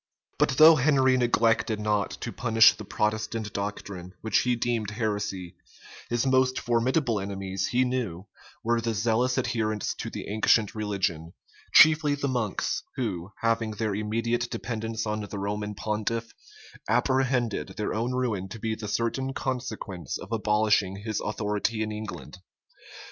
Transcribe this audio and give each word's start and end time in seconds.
But 0.39 0.57
though 0.57 0.77
Henry 0.77 1.15
neglected 1.15 1.79
not 1.79 2.09
to 2.21 2.31
punish 2.31 2.73
the 2.73 2.83
Protestant 2.83 3.53
doctrine, 3.53 4.15
which 4.21 4.39
he 4.39 4.55
deemed 4.55 4.89
heresy, 4.89 5.53
his 6.09 6.25
most 6.25 6.57
formidable 6.59 7.19
enemies, 7.19 7.67
he 7.67 7.85
knew, 7.85 8.25
were 8.63 8.81
the 8.81 8.95
zealous 8.95 9.37
adherents 9.37 9.93
to 9.99 10.09
the 10.09 10.27
ancient 10.27 10.73
religion, 10.73 11.33
chiefly 11.75 12.15
the 12.15 12.27
monks, 12.27 12.81
who, 12.95 13.31
having 13.41 13.69
their 13.73 13.93
immediate 13.93 14.49
dependence 14.49 15.05
on 15.05 15.21
the 15.21 15.37
Roman 15.37 15.75
pontiff, 15.75 16.33
apprehended 16.89 17.67
their 17.77 17.93
own 17.93 18.11
ruin 18.13 18.49
to 18.49 18.59
be 18.59 18.73
the 18.73 18.87
certain 18.87 19.35
consequence 19.35 20.17
of 20.17 20.31
abolishing 20.31 20.95
his 21.03 21.19
authority 21.19 21.83
in 21.83 21.91
England. 21.91 22.39